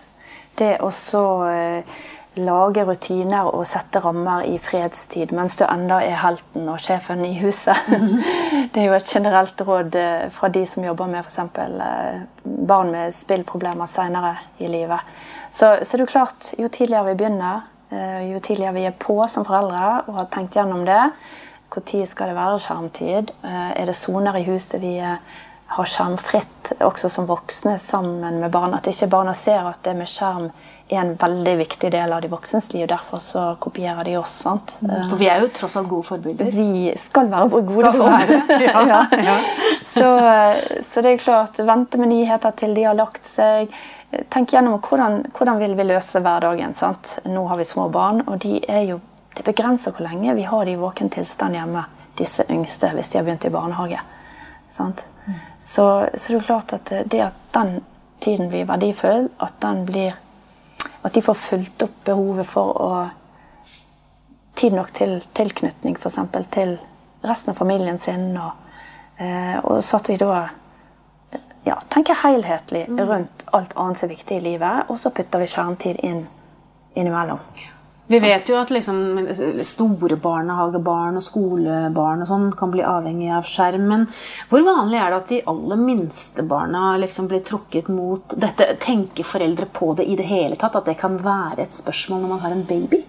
Det 0.57 0.77
å 0.81 0.89
så 0.95 1.25
eh, 1.51 1.97
lage 2.41 2.85
rutiner 2.89 3.49
og 3.51 3.67
sette 3.69 4.01
rammer 4.05 4.47
i 4.49 4.57
fredstid 4.61 5.33
mens 5.37 5.57
du 5.61 5.65
enda 5.67 5.99
er 6.05 6.19
helten 6.23 6.69
og 6.73 6.81
sjefen 6.81 7.25
i 7.27 7.35
huset. 7.41 7.77
Det 8.73 8.83
er 8.83 8.89
jo 8.89 8.97
et 8.97 9.13
generelt 9.13 9.61
råd 9.69 9.97
eh, 10.01 10.27
fra 10.33 10.51
de 10.53 10.65
som 10.69 10.85
jobber 10.85 11.11
med 11.13 11.25
f.eks. 11.25 11.39
Eh, 11.65 12.23
barn 12.45 12.93
med 12.95 13.17
spillproblemer 13.17 13.91
senere 13.91 14.37
i 14.59 14.71
livet. 14.73 15.17
Så, 15.51 15.77
så 15.85 15.97
det 15.97 16.07
er 16.07 16.13
klart, 16.13 16.53
jo 16.59 16.69
tidligere 16.69 17.13
vi 17.13 17.19
begynner, 17.21 17.69
jo 18.27 18.41
tidligere 18.43 18.75
vi 18.75 18.83
er 18.89 18.97
på 18.99 19.15
som 19.31 19.45
foreldre 19.47 20.09
og 20.11 20.17
har 20.19 20.27
tenkt 20.35 20.59
gjennom 20.59 20.83
det, 20.85 21.05
når 21.73 22.09
skal 22.11 22.29
det 22.29 22.37
være 22.37 22.59
skjermtid? 22.61 23.31
Er 23.47 23.87
det 23.87 23.95
soner 23.97 24.37
i 24.37 24.45
huset 24.49 24.83
vi 24.83 24.97
har 25.67 25.85
skjermfritt 25.85 26.73
også 26.81 27.09
som 27.11 27.27
voksne 27.27 27.79
sammen 27.79 28.41
med 28.41 28.51
barna. 28.51 28.79
At 28.79 28.87
ikke 28.91 29.09
barna 29.11 29.35
ser 29.35 29.67
at 29.67 29.83
det 29.87 29.97
med 29.99 30.09
skjerm 30.11 30.51
er 30.89 31.01
en 31.01 31.15
veldig 31.19 31.57
viktig 31.59 31.91
del 31.91 32.13
av 32.15 32.23
de 32.23 32.31
voksnes 32.31 32.69
liv. 32.73 32.87
Derfor 32.89 33.19
så 33.23 33.45
kopierer 33.61 34.05
de 34.07 34.17
oss. 34.17 34.37
sant? 34.45 34.77
Mm. 34.81 35.09
For 35.11 35.17
vi 35.19 35.29
er 35.31 35.43
jo 35.43 35.51
tross 35.55 35.77
alt 35.77 35.91
gode 35.91 36.07
forbilder. 36.07 36.53
Vi 36.55 36.93
skal 37.01 37.31
være 37.33 37.49
gode 37.51 37.93
forbilder. 37.97 38.63
Ja. 38.63 38.85
ja. 38.93 39.01
ja. 39.27 39.37
Så, 39.83 40.07
så, 40.87 41.03
det 41.03 41.11
er 41.17 41.25
klart, 41.25 41.59
vente 41.59 41.99
med 41.99 42.13
nyheter 42.15 42.55
til 42.59 42.75
de 42.77 42.87
har 42.87 42.95
lagt 42.99 43.27
seg. 43.27 43.75
Tenk 44.31 44.55
gjennom 44.55 44.79
hvordan, 44.79 45.25
hvordan 45.35 45.59
vil 45.63 45.75
vi 45.79 45.89
løse 45.91 46.23
hverdagen. 46.23 46.79
sant? 46.79 47.19
Nå 47.27 47.47
har 47.51 47.59
vi 47.59 47.67
små 47.67 47.89
barn, 47.91 48.23
og 48.31 48.39
de 48.47 48.61
er 48.71 48.87
jo, 48.93 49.01
det 49.35 49.45
begrenser 49.49 49.97
hvor 49.97 50.07
lenge 50.07 50.39
vi 50.39 50.47
har 50.47 50.65
de 50.65 50.77
i 50.77 50.81
våken 50.81 51.11
tilstand 51.11 51.59
hjemme, 51.59 51.83
disse 52.17 52.47
yngste, 52.49 52.95
hvis 52.95 53.11
de 53.11 53.19
har 53.19 53.27
begynt 53.27 53.51
i 53.51 53.53
barnehage. 53.53 54.01
sant? 54.71 55.05
Så, 55.67 56.09
så 56.15 56.33
det 56.33 56.39
er 56.39 56.47
klart 56.47 56.73
at 56.77 56.93
det 57.11 57.21
at 57.25 57.39
den 57.55 57.81
tiden 58.23 58.49
blir 58.53 58.69
verdifull, 58.69 59.29
at 59.43 59.59
den 59.61 59.83
blir 59.89 60.15
at 61.03 61.15
de 61.15 61.23
får 61.23 61.35
fulgt 61.35 61.83
opp 61.83 62.05
behovet 62.07 62.47
for 62.47 62.83
å 62.83 62.91
Tid 64.57 64.73
nok 64.73 64.89
til 64.97 65.19
tilknytning, 65.37 65.99
f.eks. 66.01 66.47
til 66.49 66.71
resten 67.29 67.53
av 67.53 67.59
familien 67.59 67.99
sin. 68.01 68.31
Og, 68.41 68.55
eh, 69.21 69.59
og 69.61 69.83
så 69.85 69.99
at 69.99 70.09
vi 70.09 70.17
da 70.17 70.31
ja, 71.67 71.77
tenker 71.93 72.17
helhetlig 72.23 72.87
mm. 72.89 73.03
rundt 73.11 73.45
alt 73.53 73.77
annet 73.77 74.01
som 74.01 74.09
er 74.09 74.15
viktig 74.15 74.39
i 74.39 74.45
livet, 74.47 74.89
og 74.89 74.97
så 75.03 75.13
putter 75.13 75.45
vi 75.45 75.51
skjermtid 75.53 76.01
inn 76.09 76.23
innimellom. 76.97 77.43
Vi 78.07 78.19
vet 78.23 78.49
jo 78.49 78.55
at 78.55 78.71
liksom 78.71 79.27
store 79.67 80.17
barnehagebarn 80.23 81.19
og 81.19 81.25
skolebarn 81.27 82.23
og 82.23 82.29
sånn 82.29 82.47
kan 82.55 82.71
bli 82.71 82.85
avhengig 82.87 83.33
av 83.35 83.49
skjerm. 83.51 83.89
Men 83.91 84.05
hvor 84.51 84.63
vanlig 84.67 85.01
er 85.03 85.11
det 85.11 85.19
at 85.19 85.33
de 85.33 85.41
aller 85.51 85.81
minste 85.81 86.45
barna 86.47 86.93
liksom 87.03 87.27
blir 87.31 87.43
trukket 87.47 87.91
mot 87.91 88.37
dette? 88.39 88.69
Tenker 88.83 89.27
foreldre 89.27 89.67
på 89.67 89.93
det 89.99 90.07
i 90.07 90.15
det 90.19 90.29
hele 90.31 90.59
tatt? 90.61 90.79
At 90.79 90.87
det 90.87 90.99
kan 91.01 91.19
være 91.19 91.67
et 91.67 91.75
spørsmål 91.75 92.23
når 92.23 92.35
man 92.37 92.45
har 92.45 92.55
en 92.55 92.67
baby? 92.69 93.03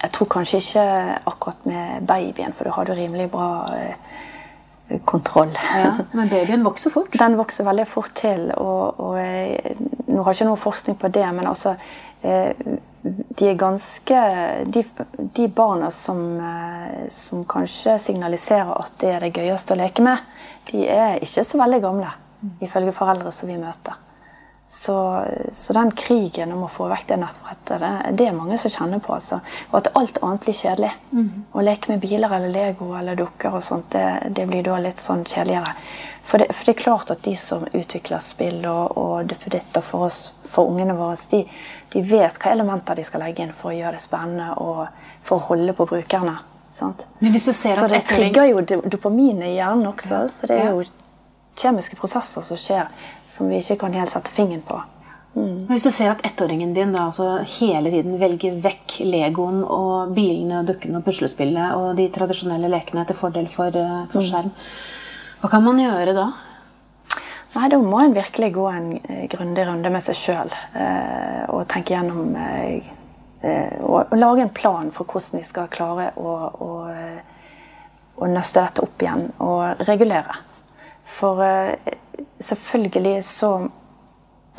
Jeg 0.00 0.12
tror 0.14 0.30
kanskje 0.32 0.60
ikke 0.62 0.84
akkurat 1.28 1.66
med 1.68 2.06
babyen, 2.08 2.54
for 2.56 2.68
da 2.68 2.76
har 2.76 2.86
du 2.86 2.94
rimelig 2.94 3.26
bra 3.32 3.48
eh, 3.74 5.00
kontroll. 5.04 5.50
Ja, 5.74 5.90
men 6.16 6.30
babyen 6.30 6.62
vokser 6.64 6.94
fort? 6.94 7.18
Den 7.18 7.36
vokser 7.36 7.66
veldig 7.66 7.88
fort 7.90 8.14
til. 8.16 8.46
Og, 8.54 9.02
og 9.02 9.18
jeg, 9.18 9.74
nå 10.06 10.22
har 10.22 10.30
jeg 10.30 10.40
ikke 10.40 10.48
noe 10.48 10.62
forskning 10.62 10.96
på 11.02 11.10
det, 11.12 11.26
men 11.36 11.50
altså 11.50 11.74
Eh, 11.74 12.09
de 12.22 13.46
er 13.48 13.54
ganske 13.56 14.16
De, 14.66 14.84
de 15.16 15.48
barna 15.48 15.90
som, 15.90 16.20
eh, 16.36 17.08
som, 17.08 17.44
kanskje 17.48 17.98
signaliserer 17.98 18.74
at 18.76 18.92
det 19.00 19.14
er 19.14 19.24
det 19.24 19.32
gøyeste 19.38 19.72
å 19.72 19.80
leke 19.80 20.04
med, 20.04 20.20
de 20.68 20.84
er 20.84 21.16
ikke 21.24 21.46
så 21.48 21.60
veldig 21.62 21.80
gamle, 21.80 22.12
ifølge 22.60 22.92
foreldre 22.96 23.32
som 23.32 23.48
vi 23.48 23.56
møter. 23.60 23.96
Så, 24.72 25.24
så 25.52 25.74
den 25.74 25.88
krigen 25.98 26.52
om 26.54 26.60
å 26.62 26.68
få 26.70 26.86
vekk 26.92 27.08
det 27.08 27.16
nettbrettet, 27.18 27.80
det, 27.82 28.12
det 28.20 28.26
er 28.28 28.36
mange 28.36 28.54
som 28.60 28.70
kjenner 28.70 29.00
på. 29.02 29.16
Altså. 29.16 29.40
Og 29.72 29.80
at 29.80 29.88
alt 29.98 30.20
annet 30.22 30.44
blir 30.44 30.54
kjedelig. 30.54 30.92
Mm. 31.10 31.30
Å 31.50 31.64
leke 31.66 31.90
med 31.90 32.04
biler 32.04 32.36
eller 32.36 32.52
Lego 32.54 32.92
eller 32.94 33.18
dukker 33.18 33.56
og 33.58 33.64
sånt, 33.66 33.88
det, 33.96 34.30
det 34.36 34.44
blir 34.46 34.62
da 34.68 34.76
litt 34.78 35.02
sånn 35.02 35.24
kjedeligere. 35.26 35.72
For 36.22 36.38
det, 36.38 36.52
for 36.54 36.68
det, 36.68 36.76
er 36.76 36.82
klart 36.84 37.10
at 37.10 37.24
de 37.26 37.34
som 37.40 37.66
utvikler 37.66 38.22
spill 38.22 38.62
og, 38.70 38.94
og 38.94 39.32
duppeditter 39.32 39.82
for 39.82 40.06
oss, 40.06 40.20
for 40.50 40.70
ungene 40.70 40.96
våre, 40.98 41.16
de, 41.30 41.44
de, 41.92 42.02
vet 42.06 42.38
hva 42.42 42.54
elementer 42.54 42.98
de 42.98 43.06
skal 43.06 43.24
legge 43.24 43.44
inn 43.44 43.56
for 43.56 43.72
å 43.72 43.76
gjøre 43.76 43.96
det 43.98 44.04
spennende 44.04 44.52
og 44.62 44.86
for 45.26 45.38
å 45.38 45.50
holde 45.52 45.74
på 45.78 45.88
brukerne. 45.90 46.36
Sant? 46.74 47.04
Men 47.18 47.34
hvis 47.34 47.48
du 47.50 47.52
ser 47.52 47.74
at 47.74 47.84
så 47.84 47.90
det 47.90 48.04
trigger 48.08 48.50
jo 48.50 48.62
dopaminet 48.86 49.50
i 49.50 49.56
hjernen 49.56 49.90
også. 49.90 50.24
Ja. 50.24 50.30
Så 50.30 50.50
det 50.50 50.60
er 50.62 50.70
jo 50.74 50.86
kjemiske 51.60 51.98
prosesser 51.98 52.46
som 52.46 52.58
skjer 52.60 52.88
som 53.26 53.50
vi 53.50 53.60
ikke 53.60 53.80
kan 53.82 53.94
helt 53.96 54.12
sette 54.12 54.32
fingeren 54.34 54.64
på. 54.66 54.78
Mm. 55.34 55.66
Hvis 55.68 55.84
du 55.86 55.92
ser 55.94 56.10
at 56.10 56.22
ettåringen 56.26 56.72
din 56.74 56.90
da, 56.94 57.04
altså 57.06 57.38
hele 57.60 57.90
tiden 57.92 58.16
velger 58.18 58.56
vekk 58.64 58.96
Legoen 59.06 59.60
og 59.62 60.14
bilene, 60.16 60.62
og 60.62 60.70
dukkene 60.72 60.98
og 60.98 61.06
puslespillet 61.06 61.76
og 61.78 61.92
de 61.98 62.08
tradisjonelle 62.10 62.70
lekene 62.72 63.04
til 63.06 63.18
fordel 63.18 63.46
for, 63.50 63.70
eh, 63.70 64.00
for 64.10 64.22
mm. 64.22 64.26
skjerm, 64.26 64.50
hva 65.40 65.52
kan 65.52 65.64
man 65.64 65.78
gjøre 65.80 66.16
da? 66.16 66.26
Nei, 67.52 67.68
Da 67.68 67.78
må 67.82 67.98
en 68.00 68.14
virkelig 68.14 68.52
gå 68.54 68.66
en 68.70 68.92
eh, 69.08 69.26
grundig 69.30 69.66
runde 69.66 69.90
med 69.90 70.04
seg 70.04 70.18
sjøl 70.18 70.52
eh, 70.78 71.42
og 71.50 71.66
tenke 71.70 71.96
gjennom 71.96 72.36
eh, 72.38 72.86
og, 73.82 74.12
lage 74.14 74.44
en 74.44 74.52
plan 74.54 74.90
for 74.94 75.08
hvordan 75.08 75.40
vi 75.40 75.46
skal 75.48 75.70
klare 75.72 76.10
å, 76.20 76.34
å, 76.60 76.70
å 78.20 78.28
nøste 78.28 78.60
dette 78.60 78.84
opp 78.84 79.00
igjen 79.02 79.30
og 79.40 79.80
regulere. 79.88 80.36
For 81.08 81.40
selvfølgelig 82.44 83.14
så 83.24 83.54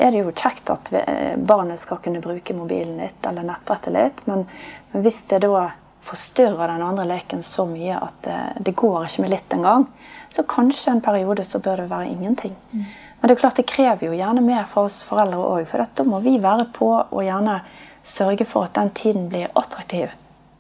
er 0.02 0.10
det 0.10 0.24
jo 0.24 0.34
kjekt 0.34 0.74
at 0.74 0.90
barnet 1.38 1.78
skal 1.80 2.02
kunne 2.02 2.24
bruke 2.26 2.58
mobilen 2.58 2.98
litt 3.04 3.30
eller 3.30 3.46
nettbrettet 3.46 3.94
litt, 3.94 4.26
men, 4.26 4.48
men 4.92 5.06
hvis 5.06 5.22
det 5.30 5.44
da 5.46 5.68
forstyrrer 6.02 6.68
den 6.68 6.82
andre 6.82 7.06
leken 7.06 7.44
så 7.46 7.66
mye 7.70 8.00
at 8.02 8.18
det, 8.26 8.40
det 8.66 8.74
går 8.78 9.06
ikke 9.06 9.26
med 9.26 9.34
litt 9.36 9.54
engang, 9.54 9.86
så 10.34 10.44
kanskje 10.50 10.96
en 10.96 11.04
periode 11.06 11.46
så 11.46 11.60
bør 11.60 11.84
det 11.84 11.92
være 11.92 12.10
ingenting. 12.10 12.56
Mm. 12.72 12.86
Men 13.20 13.30
det 13.30 13.36
er 13.36 13.42
klart 13.44 13.60
det 13.60 13.68
krever 13.70 14.08
jo 14.08 14.18
gjerne 14.18 14.42
mer 14.42 14.66
fra 14.72 14.88
oss 14.88 15.02
foreldre 15.06 15.44
òg. 15.46 15.68
For 15.70 15.86
da 15.86 16.06
må 16.08 16.22
vi 16.24 16.40
være 16.42 16.66
på 16.74 16.90
og 17.04 17.22
gjerne 17.22 17.60
sørge 18.08 18.48
for 18.50 18.66
at 18.66 18.80
den 18.80 18.90
tiden 18.98 19.28
blir 19.30 19.52
attraktiv. 19.54 20.10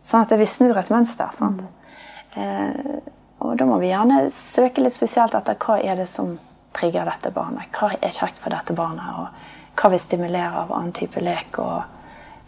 Sånn 0.06 0.28
at 0.28 0.36
vi 0.38 0.46
snur 0.46 0.78
et 0.78 0.92
mønster. 0.94 1.32
sant? 1.34 1.64
Mm. 1.64 2.42
Eh, 2.42 3.00
og 3.42 3.58
da 3.58 3.66
må 3.66 3.80
vi 3.82 3.90
gjerne 3.90 4.28
søke 4.30 4.84
litt 4.84 4.94
spesielt 4.94 5.34
etter 5.34 5.58
hva 5.58 5.80
er 5.82 5.98
det 5.98 6.06
som 6.10 6.36
trigger 6.78 7.08
dette 7.10 7.32
barnet. 7.34 7.72
Hva 7.74 7.96
er 7.98 8.14
kjekt 8.14 8.38
for 8.44 8.54
dette 8.54 8.76
barnet, 8.78 9.10
og 9.18 9.80
hva 9.82 9.92
vil 9.92 10.04
stimulere 10.04 10.66
av 10.66 10.74
annen 10.76 10.94
type 10.96 11.24
lek 11.24 11.58
og 11.64 11.82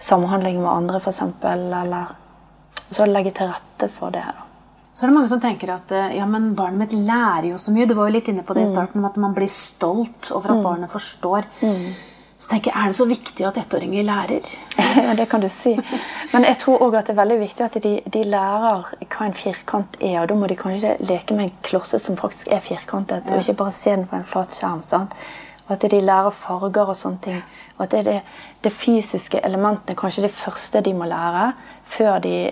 samhandling 0.04 0.60
med 0.62 0.70
andre 0.70 1.02
f.eks. 1.02 1.24
Eller 1.50 2.14
så 2.96 3.08
legge 3.10 3.34
til 3.36 3.52
rette 3.52 3.90
for 3.94 4.14
det. 4.14 4.24
her. 4.24 4.42
Så 4.94 5.06
er 5.06 5.10
det 5.10 5.16
mange 5.16 5.30
som 5.32 5.42
tenker 5.42 5.74
at 5.74 5.92
eh, 5.92 6.18
ja, 6.20 6.26
men 6.30 6.52
barnet 6.58 6.84
mitt 6.84 6.92
lærer 6.94 7.50
jo 7.50 7.60
så 7.62 7.74
mye. 7.74 7.88
Du 7.90 7.96
var 7.98 8.10
jo 8.10 8.14
litt 8.20 8.30
inne 8.30 8.46
på 8.46 8.54
det 8.54 8.68
i 8.68 8.74
mm. 8.74 8.98
om 9.00 9.06
at 9.10 9.16
man 9.22 9.34
blir 9.34 9.50
stolt 9.50 10.30
over 10.32 10.54
at 10.54 10.60
mm. 10.60 10.66
barnet 10.68 10.92
forstår. 10.94 11.48
Mm. 11.66 11.88
Så 12.38 12.52
tenker 12.52 12.72
jeg, 12.72 12.78
Er 12.78 12.92
det 12.92 12.98
så 13.00 13.08
viktig 13.10 13.46
at 13.48 13.58
ettåringer 13.58 14.06
lærer? 14.06 14.54
Ja, 14.94 15.16
det 15.18 15.26
kan 15.32 15.42
du 15.42 15.48
si. 15.50 15.72
Men 16.34 16.44
jeg 16.46 16.60
tror 16.62 16.84
òg 16.86 17.00
at 17.00 17.08
det 17.08 17.16
er 17.16 17.22
veldig 17.24 17.40
viktig 17.40 17.66
at 17.66 17.78
de, 17.82 17.94
de, 18.14 18.24
lærer 18.30 18.92
hva 19.02 19.26
en 19.26 19.34
firkant 19.34 19.98
er. 20.00 20.20
Og 20.22 20.28
da 20.30 20.38
må 20.38 20.50
de 20.52 20.58
kanskje 20.60 20.92
leke 21.02 21.34
med 21.34 21.48
en 21.48 21.56
klosse 21.66 21.98
som 22.00 22.20
faktisk 22.20 22.52
er 22.54 22.62
firkantet, 22.62 23.26
ja. 23.26 23.34
og 23.34 23.42
ikke 23.42 23.58
bare 23.64 23.74
se 23.74 23.96
den 23.96 24.06
på 24.12 24.20
en 24.20 24.28
flat 24.30 24.54
skjerm. 24.54 24.84
sant? 24.86 25.16
Og 25.68 25.72
at 25.76 25.86
de 25.92 26.02
lærer 26.02 26.36
farger 26.36 26.90
og 26.92 26.98
sånne 27.00 27.22
ting. 27.24 27.44
Og 27.78 27.86
at 27.86 27.94
det 27.94 28.00
er 28.00 28.08
det, 28.10 28.18
det 28.64 28.74
fysiske 28.76 29.40
elementene 29.46 29.96
kanskje 29.96 30.26
det 30.26 30.34
første 30.36 30.82
de 30.84 30.94
må 30.94 31.08
lære 31.08 31.54
før 31.88 32.20
de, 32.24 32.52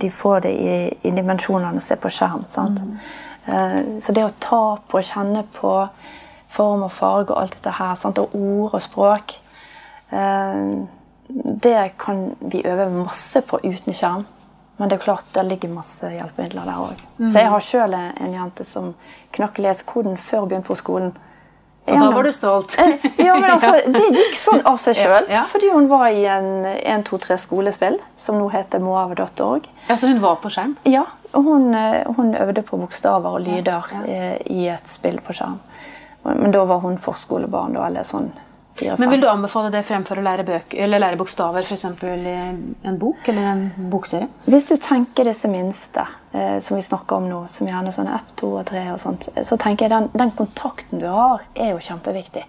de 0.00 0.10
får 0.10 0.44
det 0.46 0.52
i, 0.54 0.76
i 1.02 1.10
dimensjonene 1.14 1.80
og 1.80 1.82
ser 1.82 1.98
på 2.02 2.12
skjerm. 2.14 2.46
Mm. 2.46 2.94
Uh, 3.48 3.98
så 4.04 4.14
det 4.14 4.24
å 4.26 4.36
ta 4.40 4.62
på 4.88 5.00
og 5.00 5.10
kjenne 5.10 5.44
på 5.56 5.74
form 6.52 6.86
og 6.86 6.94
farge 6.94 7.34
og 7.34 7.42
alt 7.42 7.58
dette 7.58 7.74
her, 7.74 7.98
sant? 7.98 8.22
og 8.22 8.34
ord 8.38 8.78
og 8.78 8.82
språk 8.82 9.34
uh, 10.12 10.86
Det 11.28 11.76
kan 12.00 12.30
vi 12.40 12.62
øve 12.64 12.88
masse 12.94 13.42
på 13.44 13.58
uten 13.64 13.92
skjerm. 13.92 14.26
Men 14.78 14.88
det 14.88 14.96
er 14.96 15.02
klart, 15.02 15.26
det 15.34 15.42
ligger 15.42 15.74
masse 15.74 16.06
hjelpemidler 16.06 16.64
der 16.64 16.78
òg. 16.78 17.00
Mm. 17.18 17.30
Så 17.32 17.40
jeg 17.42 17.50
har 17.50 17.64
sjøl 17.66 17.96
en 17.98 18.34
jente 18.36 18.64
som 18.64 18.92
knakk 19.34 19.58
lesekoden 19.58 20.14
før 20.16 20.44
hun 20.44 20.52
begynte 20.52 20.70
på 20.70 20.76
skolen. 20.78 21.10
Og 21.92 22.00
da 22.00 22.10
var 22.16 22.22
du 22.28 22.32
stolt? 22.32 22.76
Eh, 22.78 23.06
ja, 23.26 23.34
men 23.38 23.50
altså, 23.50 23.72
Det 23.98 24.04
gikk 24.14 24.36
sånn 24.38 24.62
av 24.68 24.76
seg 24.82 24.96
sjøl. 24.98 25.28
Ja, 25.28 25.40
ja. 25.40 25.44
Fordi 25.50 25.70
hun 25.72 25.88
var 25.90 26.08
i 26.14 26.24
en 26.30 26.50
1-2-3 26.66 27.36
skolespill, 27.44 27.98
som 28.16 28.38
nå 28.40 28.48
heter 28.52 28.82
moave.org. 28.84 29.68
Ja, 29.88 29.96
Så 29.96 30.10
hun 30.12 30.20
var 30.24 30.36
på 30.42 30.50
skjerm? 30.52 30.76
Ja. 30.88 31.04
og 31.32 31.44
Hun, 31.44 31.74
eh, 31.74 32.02
hun 32.16 32.34
øvde 32.34 32.62
på 32.62 32.76
bokstaver 32.80 33.38
og 33.38 33.40
lyder 33.46 33.88
ja, 33.92 34.02
eh, 34.06 34.36
i 34.46 34.68
et 34.72 34.88
spill 34.88 35.20
på 35.20 35.32
skjerm. 35.36 35.58
Men 36.24 36.52
da 36.52 36.64
var 36.68 36.80
hun 36.84 36.98
forskolebarn. 36.98 37.72
Da, 37.78 37.86
eller 37.86 38.04
sånn 38.04 38.30
men 38.98 39.10
Vil 39.10 39.20
du 39.20 39.28
anbefale 39.28 39.70
det 39.72 39.82
fremfor 39.86 40.20
å 40.20 40.24
lære, 40.24 40.44
bøk, 40.46 40.74
eller 40.74 41.02
lære 41.02 41.18
bokstaver 41.20 41.66
f.eks. 41.66 41.84
i 42.04 42.34
en 42.88 42.98
bok 43.00 43.28
eller 43.28 43.50
en 43.52 43.62
bokserie? 43.90 44.28
Hvis 44.46 44.68
du 44.70 44.76
tenker 44.82 45.28
disse 45.28 45.50
minste, 45.50 46.04
eh, 46.32 46.58
som 46.64 46.78
vi 46.78 46.84
snakker 46.86 47.16
om 47.16 47.28
nå, 47.30 47.40
som 47.52 47.68
gjerne 47.68 47.92
sånn 47.94 48.10
ett, 48.12 48.30
to 48.40 48.52
og 48.60 48.66
tre, 48.70 48.84
og 48.94 49.00
sånt, 49.02 49.28
så 49.34 49.58
tenker 49.60 49.86
jeg 49.86 49.94
den, 49.94 50.08
den 50.14 50.32
kontakten 50.38 51.02
du 51.02 51.08
har, 51.10 51.44
er 51.54 51.74
jo 51.74 51.82
kjempeviktig. 51.88 52.44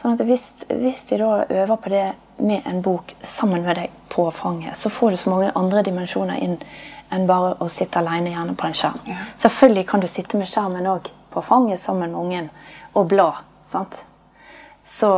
Sånn 0.00 0.16
at 0.16 0.24
hvis, 0.28 0.48
hvis, 0.70 1.04
de 1.10 1.20
da 1.22 1.32
øver 1.48 1.76
på 1.76 1.92
det 1.92 2.06
med 2.42 2.66
en 2.68 2.82
bok 2.84 3.14
sammen 3.26 3.64
med 3.66 3.78
deg 3.78 3.98
på 4.12 4.28
fanget, 4.34 4.76
så 4.78 4.90
får 4.92 5.14
du 5.14 5.22
så 5.24 5.34
mange 5.34 5.52
andre 5.58 5.84
dimensjoner 5.86 6.42
inn 6.42 6.58
enn 7.12 7.26
bare 7.28 7.56
å 7.60 7.68
sitte 7.68 8.00
alene 8.00 8.32
gjerne 8.32 8.54
på 8.56 8.68
en 8.68 8.76
skjerm. 8.76 9.02
Ja. 9.04 9.18
Selvfølgelig 9.42 9.88
kan 9.90 10.00
du 10.00 10.08
sitte 10.08 10.38
med 10.40 10.48
skjermen 10.48 10.88
òg 10.88 11.10
på 11.32 11.42
fanget 11.44 11.80
sammen 11.80 12.12
med 12.12 12.20
ungen 12.20 12.48
og 12.94 13.10
bla. 13.12 13.32
sant? 13.68 14.04
Så, 14.84 15.08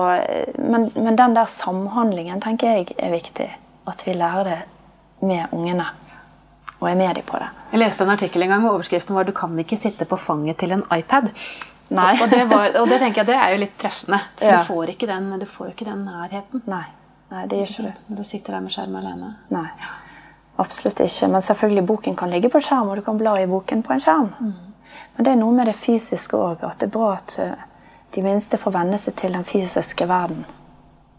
men, 0.58 0.90
men, 0.94 1.16
den 1.16 1.36
der 1.36 1.48
samhandlingen 1.48 2.40
tenker 2.40 2.68
jeg 2.68 2.96
er 2.98 3.12
viktig. 3.14 3.48
At 3.88 4.06
vi 4.06 4.12
lærer 4.16 4.44
det 4.44 4.58
med 5.24 5.52
ungene. 5.52 5.86
Og 6.80 6.90
er 6.90 6.98
med 6.98 7.14
dem 7.16 7.24
på 7.24 7.38
det. 7.40 7.48
Jeg 7.72 7.80
leste 7.80 8.04
en 8.04 8.12
artikkel 8.12 8.44
en 8.44 8.52
gang 8.52 8.64
hvor 8.64 8.76
overskriften 8.76 9.16
var 9.16 9.24
'Du 9.24 9.32
kan 9.32 9.58
ikke 9.58 9.76
sitte 9.76 10.04
på 10.04 10.16
fanget 10.16 10.58
til 10.58 10.72
en 10.72 10.82
iPad'. 10.82 11.30
Nei. 11.90 12.16
Og, 12.22 12.30
det 12.30 12.50
var, 12.50 12.70
og 12.80 12.88
det 12.88 12.98
tenker 13.00 13.22
jeg 13.22 13.26
det 13.26 13.34
er 13.34 13.50
jo 13.52 13.58
litt 13.60 13.78
treffende. 13.78 14.20
For 14.38 14.46
ja. 14.46 14.58
du, 14.58 14.64
får 14.64 14.84
ikke 14.94 15.06
den, 15.06 15.40
du 15.40 15.46
får 15.46 15.66
ikke 15.66 15.84
den 15.84 16.04
nærheten. 16.04 16.62
Nei. 16.66 16.84
Nei, 17.30 17.46
det 17.46 17.58
gjør 17.58 17.70
ikke 17.70 17.82
du. 17.82 18.02
Når 18.08 18.16
du 18.16 18.24
sitter 18.24 18.52
der 18.52 18.60
med 18.60 18.74
skjerm 18.74 18.96
alene. 18.96 19.34
Nei. 19.50 19.68
Absolutt 20.58 21.00
ikke. 21.00 21.28
Men 21.28 21.42
selvfølgelig 21.42 21.86
boken 21.86 22.16
kan 22.16 22.30
ligge 22.30 22.48
på 22.48 22.60
skjerm, 22.60 22.88
og 22.88 22.96
du 22.96 23.02
kan 23.02 23.18
bla 23.18 23.36
i 23.40 23.46
boken 23.46 23.82
på 23.82 23.92
en 23.92 24.00
skjerm. 24.00 24.30
Mm. 24.40 24.52
Men 25.16 25.26
det 25.26 25.32
er 25.32 25.40
noe 25.40 25.54
med 25.56 25.66
det 25.66 25.76
fysiske 25.76 26.38
òg. 26.38 26.64
At 26.64 26.80
det 26.80 26.88
er 26.88 26.94
bra 26.94 27.12
at 27.16 27.36
eh, 27.42 27.64
de 28.14 28.22
minste 28.22 28.58
får 28.60 28.74
venne 28.76 28.98
seg 29.00 29.16
til 29.18 29.34
den 29.34 29.46
fysiske 29.46 30.06
verden. 30.08 30.44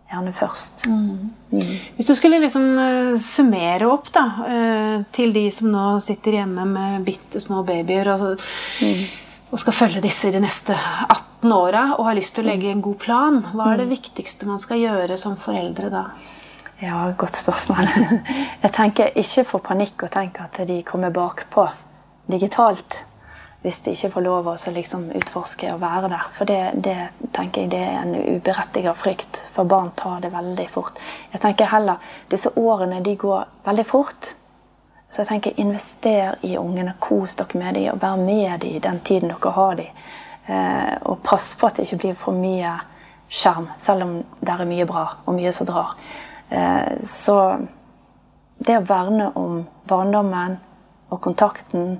Gjerne 0.05 0.31
først. 0.37 0.85
Mm. 0.87 1.31
Mm. 1.49 1.69
Hvis 1.97 2.07
du 2.07 2.15
skulle 2.15 2.39
liksom 2.39 2.65
uh, 2.77 3.15
summere 3.19 3.87
opp 3.89 4.11
da, 4.13 4.25
uh, 4.45 5.05
til 5.15 5.33
de 5.35 5.47
som 5.51 5.71
nå 5.73 5.85
sitter 6.03 6.39
hjemme 6.39 6.67
med 6.69 7.07
bitte 7.07 7.41
små 7.41 7.63
babyer 7.65 8.11
og, 8.13 8.27
og, 9.49 9.57
skal 9.59 9.75
følge 9.75 10.03
disse 10.05 10.29
de 10.31 10.43
neste 10.43 10.77
18 10.77 11.51
åra 11.55 11.87
og 11.97 12.05
har 12.09 12.19
lyst 12.19 12.37
til 12.37 12.45
å 12.45 12.51
legge 12.51 12.69
en 12.71 12.85
god 12.85 12.99
plan, 13.01 13.41
hva 13.55 13.73
er 13.73 13.81
det 13.81 13.89
viktigste 13.91 14.47
man 14.47 14.61
skal 14.61 14.83
gjøre 14.83 15.17
som 15.19 15.39
foreldre 15.41 15.89
da? 15.93 16.05
Ja, 16.83 17.09
godt 17.17 17.41
spørsmål. 17.41 17.89
Jeg 18.63 18.71
tenker 18.75 19.17
ikke 19.17 19.47
få 19.47 19.63
panikk 19.63 20.05
og 20.05 20.13
tenke 20.13 20.45
at 20.45 20.61
de 20.69 20.81
kommer 20.85 21.13
bakpå 21.15 21.65
digitalt 22.29 23.01
hvis 23.65 23.79
de 23.81 23.95
ikke 23.95 24.11
får 24.13 24.21
lov 24.21 24.47
å 24.51 24.55
liksom 24.75 25.07
utforske 25.17 25.71
og 25.73 25.79
være 25.81 26.09
der. 26.11 26.25
For 26.37 26.45
det, 26.45 26.59
det, 26.85 26.97
tenker 27.33 27.63
jeg 27.63 27.71
det 27.73 27.79
er 27.81 27.95
en 28.03 28.13
uberettiget 28.35 28.99
frykt, 28.99 29.39
for 29.55 29.65
barn 29.65 29.89
tar 29.97 30.19
det 30.21 30.29
veldig 30.35 30.67
fort. 30.69 30.99
Jeg 31.31 31.41
tenker 31.41 31.71
heller, 31.71 31.97
Disse 32.29 32.51
årene 32.61 33.01
de 33.01 33.15
går 33.17 33.47
veldig 33.65 33.87
fort. 33.89 34.35
Så 35.09 35.23
jeg 35.23 35.31
tenker 35.31 35.57
invester 35.63 36.37
i 36.45 36.53
ungene, 36.61 36.93
kos 37.01 37.33
dere 37.39 37.57
med 37.57 37.79
dem 37.79 37.89
og 37.95 38.01
vær 38.03 38.21
med 38.21 38.61
dem 38.61 38.77
den 38.85 39.01
tiden 39.07 39.33
dere 39.33 39.57
har 39.57 39.75
dem. 39.81 40.05
Eh, 40.45 40.95
og 41.09 41.23
pass 41.25 41.53
på 41.57 41.65
at 41.65 41.79
det 41.79 41.87
ikke 41.87 42.01
blir 42.03 42.17
for 42.21 42.37
mye 42.37 42.77
skjerm, 43.25 43.71
selv 43.81 44.05
om 44.05 44.17
det 44.45 44.53
er 44.53 44.67
mye 44.69 44.85
bra 44.85 45.07
og 45.25 45.39
mye 45.39 45.53
som 45.57 45.73
drar. 45.73 45.95
Eh, 46.53 47.01
så 47.09 47.39
det 48.61 48.77
å 48.77 48.85
verne 48.85 49.31
om 49.33 49.63
barndommen 49.89 50.59
og 51.09 51.21
kontakten 51.25 51.95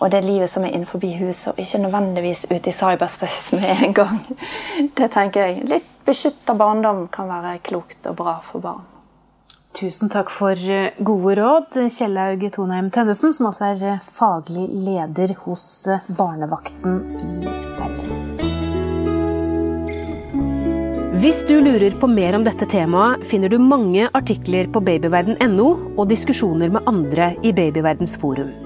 og 0.00 0.10
det 0.12 0.24
livet 0.24 0.50
som 0.52 0.64
er 0.64 0.74
innenfor 0.74 1.00
huset, 1.00 1.52
og 1.52 1.60
ikke 1.60 1.78
nødvendigvis 1.78 2.46
ute 2.50 2.70
i 2.70 2.72
cyberspace 2.72 3.56
med 3.56 3.86
en 3.86 3.94
gang. 3.94 4.18
Det 4.98 5.10
tenker 5.12 5.46
jeg. 5.46 5.64
Litt 5.68 5.88
beskytta 6.06 6.54
barndom 6.54 7.08
kan 7.08 7.28
være 7.28 7.58
klokt 7.64 8.06
og 8.06 8.16
bra 8.16 8.40
for 8.44 8.60
barn. 8.60 8.84
Tusen 9.76 10.08
takk 10.08 10.30
for 10.32 10.56
eh, 10.56 10.94
gode 11.04 11.34
råd, 11.36 11.76
Kjellaug 11.92 12.46
Tonheim 12.54 12.88
Tønnesen, 12.88 13.34
som 13.36 13.50
også 13.50 13.66
er 13.74 13.82
eh, 13.84 14.00
faglig 14.00 14.70
leder 14.72 15.34
hos 15.44 15.64
eh, 15.92 16.06
Barnevakten 16.08 17.02
i 17.04 17.44
Bergen. 17.76 18.22
Hvis 21.20 21.42
du 21.48 21.58
lurer 21.60 21.96
på 22.00 22.08
mer 22.12 22.36
om 22.38 22.44
dette 22.44 22.68
temaet, 22.72 23.24
finner 23.28 23.52
du 23.52 23.56
mange 23.60 24.08
artikler 24.16 24.68
på 24.72 24.80
babyverden.no 24.84 25.68
og 25.96 26.06
diskusjoner 26.12 26.72
med 26.72 26.88
andre 26.88 27.34
i 27.44 27.52
Babyverdens 27.56 28.16
forum. 28.20 28.65